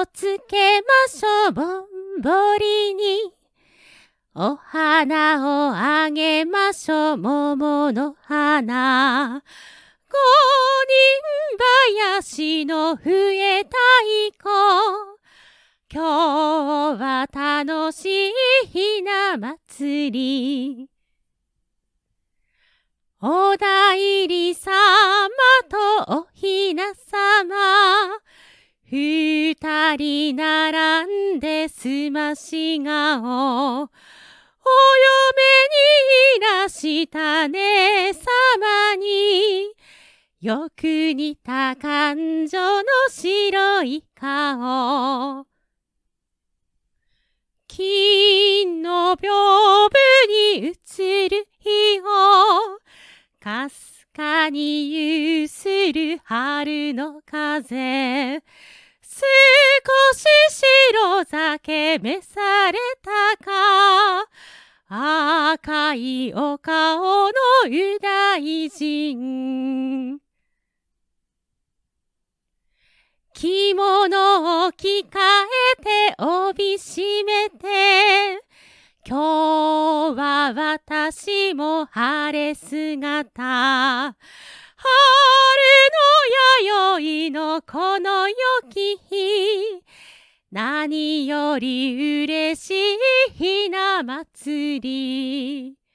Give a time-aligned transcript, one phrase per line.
[0.00, 1.52] をつけましょう。
[1.52, 1.66] ぼん
[2.22, 3.32] ぼりに。
[4.34, 7.16] お花をあげましょう。
[7.16, 9.42] 桃の花。
[10.08, 10.16] 五
[10.86, 13.76] 人林の笛太
[14.34, 14.48] 鼓。
[15.92, 18.32] 今日は楽しい
[18.68, 20.88] ひな祭り。
[23.20, 24.78] お代理様と
[31.36, 33.82] んですまし顔。
[33.82, 33.90] お嫁
[35.74, 38.12] にいらしたね。
[38.12, 39.74] 様に。
[40.40, 45.46] よく似た感情の白い顔。
[47.66, 49.28] 金の屏
[49.90, 52.04] 風に映る日を。
[53.40, 58.42] かすかにゆする春の風。
[59.02, 59.24] 少
[61.24, 64.26] し白酒召されたか？
[64.90, 67.32] 赤いお顔の
[67.64, 70.18] 右大臣
[73.34, 75.18] 着物を着替
[75.78, 78.40] えて帯締めて
[79.06, 84.16] 今日は私も晴れ姿。
[84.80, 84.86] 春
[86.94, 88.36] の弥生のこの良
[88.70, 89.82] き日。
[90.50, 95.87] 何より嬉しいひな祭り。